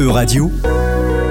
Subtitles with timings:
[0.00, 0.50] E-Radio,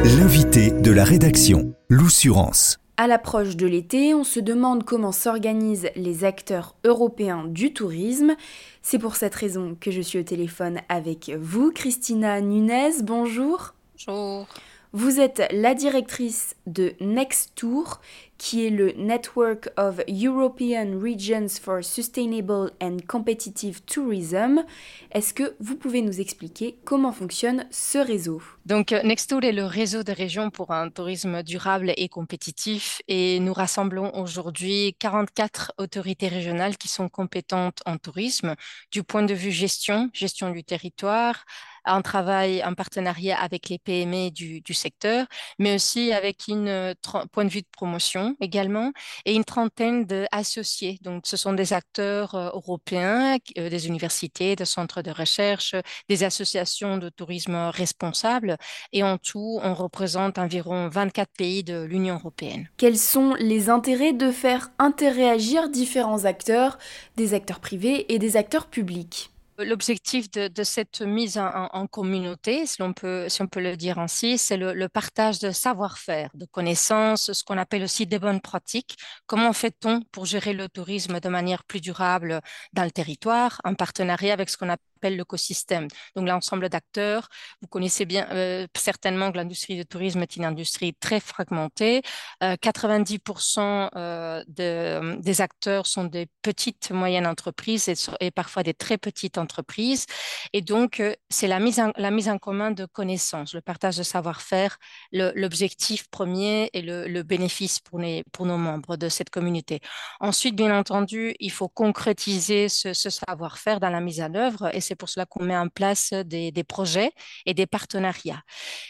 [0.04, 2.78] l'invité de la rédaction, l'Oussurance.
[2.98, 8.36] À l'approche de l'été, on se demande comment s'organisent les acteurs européens du tourisme.
[8.84, 13.02] C'est pour cette raison que je suis au téléphone avec vous, Christina Nunez.
[13.02, 13.74] Bonjour.
[14.06, 14.46] Bonjour.
[14.94, 18.02] Vous êtes la directrice de Next Tour,
[18.40, 24.64] qui est le Network of European Regions for Sustainable and Competitive Tourism.
[25.12, 28.42] Est-ce que vous pouvez nous expliquer comment fonctionne ce réseau?
[28.66, 33.02] Donc euh, Next Tour est le réseau de régions pour un tourisme durable et compétitif
[33.08, 38.56] et nous rassemblons aujourd'hui 44 autorités régionales qui sont compétentes en tourisme
[38.92, 41.46] du point de vue gestion, gestion du territoire,
[41.86, 45.26] un travail en partenariat avec les PME du, secteur,
[45.58, 46.94] mais aussi avec une euh,
[47.32, 48.92] point de vue de promotion également
[49.26, 51.00] et une trentaine d'associés.
[51.02, 55.76] Donc, ce sont des acteurs euh, européens, euh, des universités, des centres de recherche,
[56.08, 58.58] des associations de tourisme responsable
[58.94, 62.70] et en tout, on représente environ 24 pays de l'Union européenne.
[62.78, 66.78] Quels sont les intérêts de faire interréagir différents acteurs,
[67.16, 69.32] des acteurs privés et des acteurs publics?
[69.60, 75.40] L'objectif de, cette mise en, communauté, si on, peut, le dire ainsi, c'est le, partage
[75.40, 78.96] de savoir-faire, de connaissances, ce qu'on appelle aussi des bonnes pratiques.
[79.28, 82.40] Comment fait-on pour gérer le tourisme de manière plus durable
[82.74, 85.88] dans le territoire, en partenariat avec ce qu'on appelle l'écosystème.
[86.16, 87.30] Donc l'ensemble d'acteurs,
[87.62, 92.02] vous connaissez bien euh, certainement que l'industrie du tourisme est une industrie très fragmentée.
[92.42, 97.90] 90% euh, euh, de, des acteurs sont des petites, moyennes entreprises
[98.20, 100.06] et, parfois des très petites entreprises.
[100.54, 104.04] Et donc, c'est la, mise en, la mise en commun de connaissances, le partage de
[104.04, 104.78] savoir-faire,
[105.12, 109.82] l'objectif premier et le, bénéfice pour, les, pour nos membres de cette communauté.
[110.20, 114.82] Ensuite, bien entendu, il faut concrétiser ce, ce savoir-faire dans la mise en œuvre et
[114.90, 117.12] c'est pour cela qu'on met en place des, projets
[117.46, 118.42] et des partenariats.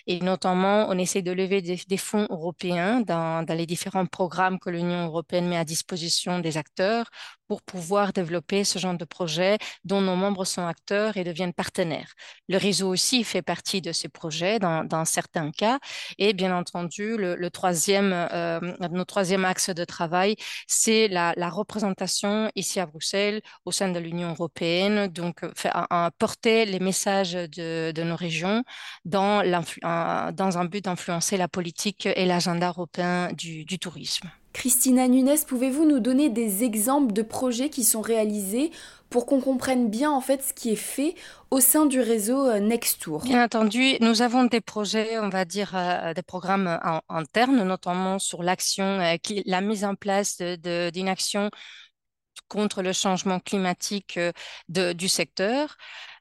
[0.08, 5.06] Et notamment, on essaie de lever des, fonds européens dans, les différents programmes que l'Union
[5.06, 7.10] européenne met à disposition des acteurs
[7.50, 12.14] pour pouvoir développer ce genre de projet dont nos membres sont acteurs et deviennent partenaires.
[12.48, 15.80] Le réseau aussi fait partie de ces projets dans, certains cas.
[16.20, 20.36] Et bien entendu, le, troisième, euh, notre troisième axe de travail,
[20.68, 26.80] c'est la, représentation ici à Bruxelles au sein de l'Union européenne, donc à, porter les
[26.80, 28.64] messages de, nos régions
[29.06, 29.42] dans,
[29.82, 34.30] un but d'influencer la politique et l'agenda européen du tourisme.
[34.60, 38.72] Christina Nunes, pouvez-vous nous donner des exemples de projets qui sont réalisés
[39.10, 41.16] pour qu'on comprenne bien en fait ce qui est fait
[41.50, 45.72] au sein du réseau euh, Nextour Bien entendu, nous avons des projets, on va dire
[45.76, 46.78] euh, des programmes
[47.08, 49.16] internes, notamment sur l'action, euh,
[49.46, 51.50] la mise en place d'une action
[52.50, 54.20] contre le changement climatique
[54.68, 55.78] du secteur.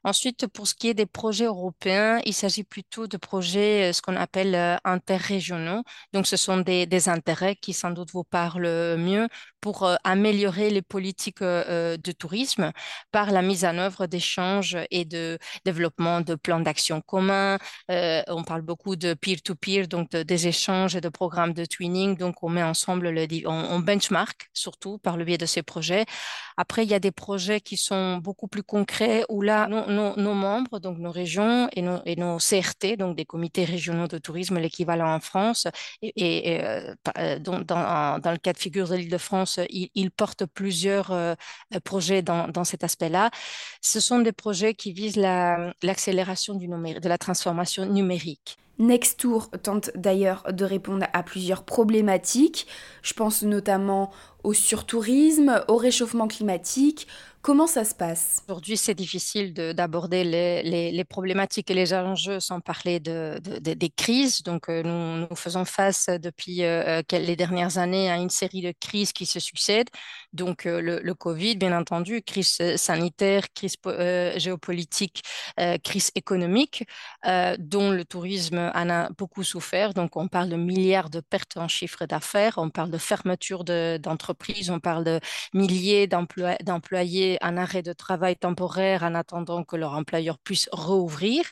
[0.09, 4.01] Ensuite, pour ce qui est des projets européens, il s'agit plutôt de projets, euh, ce
[4.01, 5.83] qu'on appelle euh, interrégionaux.
[6.13, 9.27] Donc, ce sont des, intérêts qui sans doute vous parlent mieux
[9.61, 12.71] pour euh, améliorer les politiques de tourisme
[13.11, 17.59] par la mise en œuvre d'échanges et de développement de plans d'action communs.
[17.89, 22.17] on parle beaucoup de peer-to-peer, donc des échanges et de programmes de twinning.
[22.17, 26.05] Donc, on met ensemble, le, on benchmark surtout par le biais de ces projets.
[26.57, 29.67] Après, il y a des projets qui sont beaucoup plus concrets où là,
[30.17, 35.13] nos, membres, donc nos régions et nos, CRT, donc des comités régionaux de tourisme, l'équivalent
[35.13, 35.67] en France,
[36.01, 41.35] et, euh, euh, dans, le cas de figure de l'Île-de-France, ils, portent plusieurs euh,
[41.83, 43.31] projets dans, cet aspect-là.
[43.81, 48.57] Ce sont des projets qui visent l'accélération de la transformation numérique.
[48.79, 52.65] Nextour tente d'ailleurs de répondre à plusieurs problématiques.
[53.01, 54.11] Je pense notamment
[54.43, 57.07] au surtourisme, au réchauffement climatique,
[57.41, 58.43] Comment ça se passe?
[58.49, 64.43] Aujourd'hui, c'est difficile d'aborder les, problématiques et les enjeux sans parler de, des crises.
[64.43, 68.61] Donc, euh, nous, nous, faisons face depuis euh, euh, les dernières années à une série
[68.61, 69.89] de crises qui se succèdent.
[70.33, 73.75] Donc, le, Covid, bien entendu, crise sanitaire, crise
[74.35, 75.23] géopolitique,
[75.83, 76.85] crise économique,
[77.57, 79.93] dont le tourisme en a beaucoup souffert.
[79.93, 84.69] Donc, on parle de milliards de pertes en chiffre d'affaires, on parle de fermeture d'entreprises,
[84.69, 85.19] on parle de
[85.53, 91.43] milliers d'employés un arrêt de travail temporaire en attendant que leur employeur puisse rouvrir.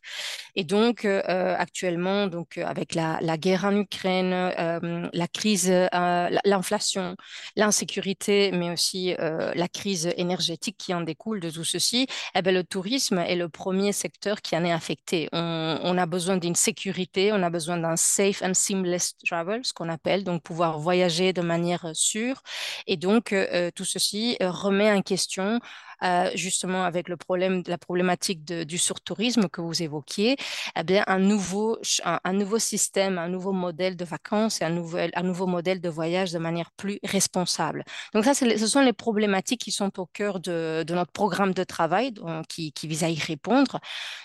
[0.55, 7.15] Et donc, euh, actuellement, donc, avec la, guerre en Ukraine, euh, la crise, euh, l'inflation,
[7.55, 12.63] l'insécurité, mais aussi la crise énergétique qui en découle de tout ceci, eh bien, le
[12.63, 15.29] tourisme est le premier secteur qui en est affecté.
[15.33, 19.89] On a besoin d'une sécurité, on a besoin d'un safe and seamless travel, ce qu'on
[19.89, 22.41] appelle, donc pouvoir voyager de manière sûre.
[22.87, 23.35] Et donc,
[23.75, 25.59] tout ceci remet en question
[26.03, 30.37] euh, justement avec le problème, la problématique du surtourisme que vous évoquiez,
[30.77, 35.11] eh bien, un nouveau, un, nouveau système, un nouveau modèle de vacances et un, nouvel,
[35.15, 37.83] un nouveau modèle de voyage de manière plus responsable.
[38.13, 42.13] Donc ça, ce sont les problématiques qui sont au cœur de, notre programme de travail
[42.49, 43.79] qui, qui vise à y répondre.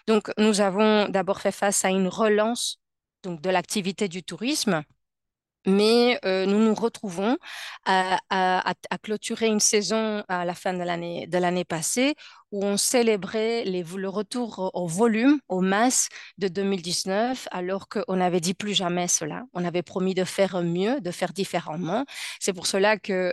[0.07, 2.79] Donc, nous avons d'abord fait face à une relance
[3.23, 4.83] donc, de l'activité du tourisme
[5.67, 7.37] mais nous nous retrouvons
[7.87, 8.19] à,
[9.03, 12.15] clôturer une saison à la fin de l'année de l'année passée
[12.53, 18.55] où on célébrait le retour au, volume, aux masses de 2019, alors qu'on avait dit
[18.55, 19.45] plus jamais cela.
[19.55, 22.05] On avait promis de faire mieux, de faire différemment.
[22.41, 23.33] C'est pour cela que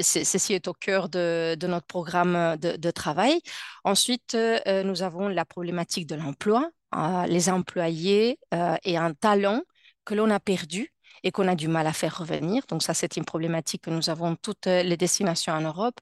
[0.00, 3.40] ceci est au cœur de, notre programme de, travail.
[3.84, 4.36] Ensuite,
[4.84, 6.70] nous avons la problématique de l'emploi,
[7.26, 8.38] les employés
[8.84, 9.62] et un talent
[10.04, 10.92] que l'on a perdu
[11.24, 12.62] et qu'on a du mal à faire revenir.
[12.68, 15.98] Donc ça, c'est une problématique que nous avons toutes euh, les destinations en Europe.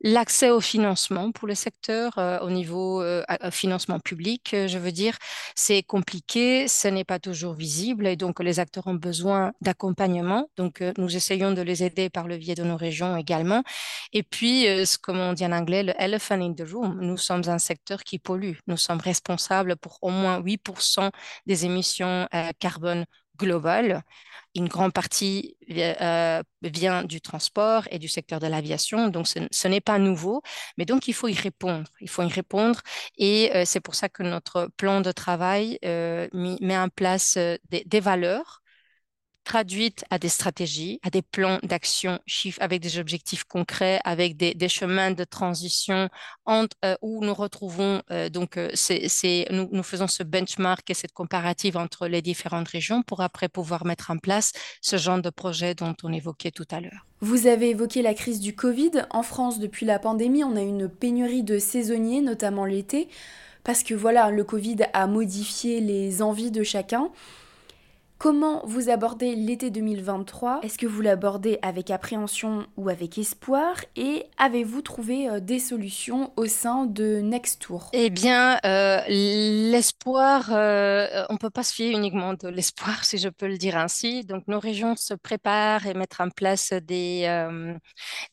[0.00, 5.16] L'accès au financement pour le secteur euh, au niveau euh, financement public, je veux dire,
[5.54, 10.50] c'est compliqué, ce n'est pas toujours visible et donc les acteurs ont besoin d'accompagnement.
[10.56, 13.62] Donc nous essayons de les aider par le biais de nos régions également.
[14.12, 14.66] Et puis,
[15.02, 18.18] comme on dit en anglais, le elephant in the room, nous sommes un secteur qui
[18.18, 18.54] pollue.
[18.66, 21.10] Nous sommes responsables pour au moins 8%
[21.46, 22.28] des émissions
[22.58, 23.04] carbone
[23.38, 24.02] globales
[24.54, 29.80] une grande partie euh, vient du transport et du secteur de l'aviation, donc ce, n'est
[29.80, 30.42] pas nouveau,
[30.76, 31.88] mais donc il faut y répondre.
[32.00, 32.80] Il faut y répondre
[33.16, 37.38] et euh, c'est pour ça que notre plan de travail euh, met en place
[37.70, 38.62] des, valeurs
[39.48, 42.18] traduite à des stratégies, à des plans d'action
[42.60, 46.10] avec des objectifs concrets, avec des, chemins de transition
[46.50, 48.68] euh, où nous retrouvons, euh, donc euh,
[49.50, 53.86] nous, nous, faisons ce benchmark et cette comparative entre les différentes régions pour après pouvoir
[53.86, 54.52] mettre en place
[54.82, 57.06] ce genre de projet dont on évoquait tout à l'heure.
[57.22, 59.06] Vous avez évoqué la crise du Covid.
[59.08, 63.08] En France, depuis la pandémie, on a une pénurie de saisonniers, notamment l'été,
[63.64, 67.10] parce que voilà, le Covid a modifié les envies de chacun.
[68.18, 73.76] Comment vous abordez l'été 2023 Est-ce que vous l'abordez avec appréhension ou avec espoir?
[73.94, 77.90] Et avez-vous trouvé euh, des solutions au sein de Next Tour?
[77.92, 83.18] Eh bien, euh, l'espoir, euh, on ne peut pas se fier uniquement de l'espoir, si
[83.18, 84.24] je peux le dire ainsi.
[84.24, 87.46] Donc, nos régions se préparent et mettent en place des,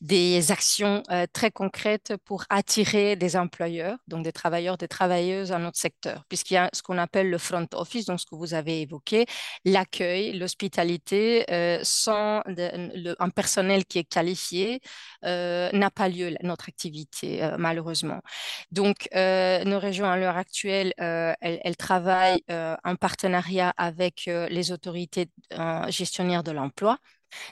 [0.00, 5.78] des actions très concrètes pour attirer des employeurs, donc des travailleurs, des travailleuses dans notre
[5.78, 8.80] secteur, puisqu'il y a ce qu'on appelle le front office, donc ce que vous avez
[8.80, 9.26] évoqué
[9.76, 12.42] l'accueil, l'hospitalité, euh, sans
[13.26, 14.80] un personnel qui est qualifié,
[15.24, 18.20] euh, n'a pas lieu notre activité, euh, malheureusement.
[18.70, 19.08] Donc,
[19.72, 22.44] nos régions, à l'heure actuelle, elles, travaillent
[22.90, 25.26] en partenariat avec les autorités
[25.88, 26.98] gestionnaires de l'emploi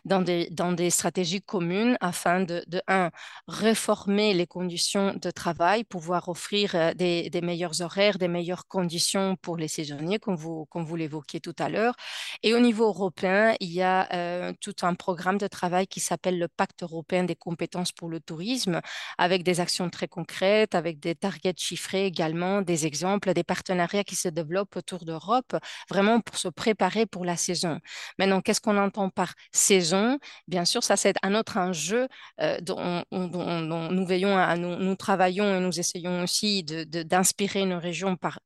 [0.05, 3.11] dans des, dans des stratégies communes afin de, de, un,
[3.49, 9.37] réformer les conditions de travail, pouvoir offrir euh, des, des meilleurs horaires, des meilleures conditions
[9.37, 11.94] pour les saisonniers, comme vous, comme vous l'évoquiez tout à l'heure.
[12.43, 16.38] Et au niveau européen, il y a euh, tout un programme de travail qui s'appelle
[16.38, 18.81] le Pacte européen des compétences pour le tourisme,
[19.19, 24.17] avec des actions très concrètes, avec des targets chiffrés également, des exemples, des partenariats qui
[24.17, 25.56] se développent autour d'Europe,
[25.91, 27.81] vraiment pour se préparer pour la saison.
[28.19, 29.35] Maintenant, qu'est-ce qu'on entend par
[29.65, 30.19] saison.
[30.49, 32.09] Bien sûr, ça c'est un autre enjeu
[32.41, 38.41] euh, dont, nous veillons nous, travaillons et nous essayons aussi d'inspirer nos régions par,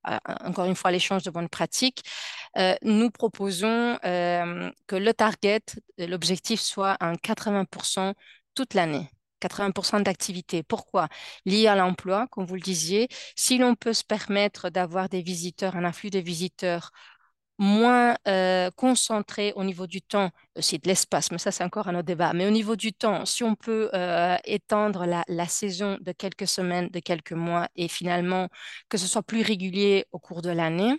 [0.44, 2.02] encore une fois, l'échange de bonnes pratiques.
[2.56, 5.60] Euh, nous proposons euh, que le target,
[5.98, 8.14] l'objectif soit un 80%
[8.54, 9.10] toute l'année.
[9.40, 10.62] 80% d'activité.
[10.62, 11.08] Pourquoi?
[11.46, 15.76] Lié à l'emploi, comme vous le disiez, si l'on peut se permettre d'avoir des visiteurs,
[15.76, 16.90] un afflux de visiteurs
[17.58, 21.88] moins euh, concentré au niveau du temps, aussi euh, de l'espace, mais ça c'est encore
[21.88, 25.46] un autre débat, mais au niveau du temps, si on peut euh, étendre la, la,
[25.46, 28.48] saison de quelques semaines, de quelques mois, et finalement
[28.88, 30.94] que ce soit plus régulier au cours de l'année,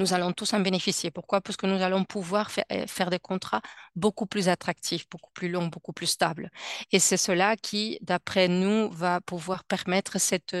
[0.00, 1.10] nous allons tous en bénéficier.
[1.10, 1.40] Pourquoi?
[1.40, 3.60] Parce que nous allons pouvoir euh, faire des contrats
[3.94, 6.50] beaucoup plus attractifs, beaucoup plus longs, beaucoup plus stables.
[6.90, 10.56] Et c'est cela qui, d'après nous, va pouvoir permettre cette,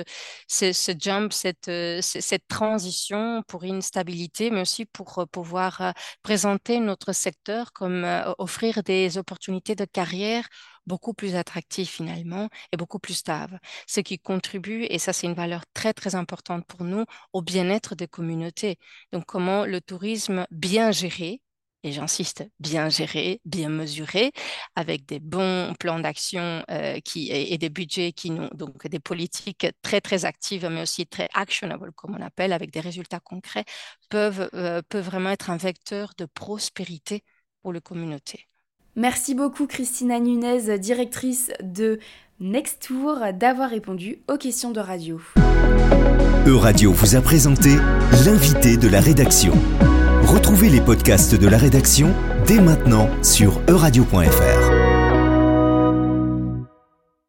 [0.46, 6.78] ce, jump, cette, euh, cette transition pour une stabilité, mais aussi pour euh, pouvoir présenter
[6.78, 8.06] notre secteur comme
[8.38, 10.46] offrir des opportunités de carrière
[10.86, 15.34] beaucoup plus attractif finalement et beaucoup plus stable, ce qui contribue, et ça c'est une
[15.34, 18.78] valeur très très importante pour nous, au bien-être des communautés.
[19.12, 21.40] Donc comment le tourisme bien géré,
[21.82, 24.32] et j'insiste, bien géré, bien mesuré,
[24.76, 30.00] avec des bons plans d'action euh, et, des budgets qui nous donc des politiques très
[30.00, 33.64] très actives, mais aussi très actionable comme on appelle, avec des résultats concrets,
[34.10, 37.24] peuvent euh, peuvent vraiment être un vecteur de prospérité
[37.62, 38.46] pour les communautés.
[38.96, 41.98] Merci beaucoup Christina Nunez, directrice de
[42.40, 45.20] Nextour, d'avoir répondu aux questions de radio.
[46.46, 47.70] E-Radio vous a présenté
[48.24, 49.52] l'invité de la rédaction.
[50.22, 52.14] Retrouvez les podcasts de la rédaction
[52.46, 54.69] dès maintenant sur euradio.fr.